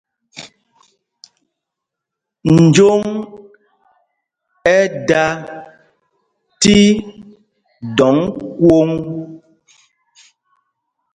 Njóŋ 2.55 3.01
ɛ́ 4.75 4.81
dā 5.07 5.23
tí 6.61 6.77
dɔ̌ŋ 7.97 8.17
kwōŋ. 8.57 8.89